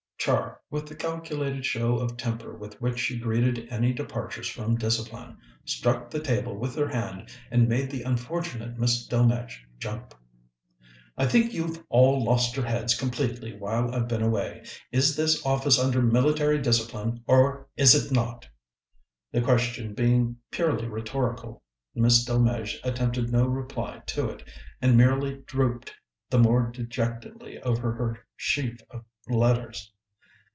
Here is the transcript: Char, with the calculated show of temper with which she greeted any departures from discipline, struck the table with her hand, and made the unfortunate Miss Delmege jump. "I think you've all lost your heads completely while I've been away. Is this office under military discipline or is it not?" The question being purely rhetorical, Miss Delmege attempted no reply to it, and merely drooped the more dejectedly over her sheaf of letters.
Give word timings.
Char, 0.23 0.61
with 0.69 0.85
the 0.85 0.93
calculated 0.93 1.65
show 1.65 1.97
of 1.97 2.15
temper 2.15 2.55
with 2.55 2.79
which 2.79 2.99
she 2.99 3.17
greeted 3.17 3.67
any 3.71 3.91
departures 3.91 4.47
from 4.47 4.75
discipline, 4.75 5.39
struck 5.65 6.11
the 6.11 6.19
table 6.19 6.55
with 6.55 6.75
her 6.75 6.87
hand, 6.89 7.29
and 7.49 7.67
made 7.67 7.89
the 7.89 8.03
unfortunate 8.03 8.77
Miss 8.77 9.07
Delmege 9.07 9.65
jump. 9.79 10.13
"I 11.17 11.25
think 11.25 11.55
you've 11.55 11.83
all 11.89 12.23
lost 12.23 12.55
your 12.55 12.67
heads 12.67 12.93
completely 12.93 13.57
while 13.57 13.95
I've 13.95 14.07
been 14.07 14.21
away. 14.21 14.63
Is 14.91 15.15
this 15.15 15.43
office 15.43 15.79
under 15.79 16.03
military 16.03 16.59
discipline 16.61 17.23
or 17.25 17.67
is 17.75 17.95
it 17.95 18.11
not?" 18.11 18.47
The 19.31 19.41
question 19.41 19.95
being 19.95 20.35
purely 20.51 20.87
rhetorical, 20.87 21.63
Miss 21.95 22.23
Delmege 22.23 22.79
attempted 22.83 23.31
no 23.31 23.47
reply 23.47 24.03
to 24.05 24.29
it, 24.29 24.47
and 24.83 24.95
merely 24.95 25.37
drooped 25.47 25.95
the 26.29 26.37
more 26.37 26.67
dejectedly 26.69 27.57
over 27.63 27.93
her 27.93 28.19
sheaf 28.35 28.77
of 28.91 29.03
letters. 29.27 29.91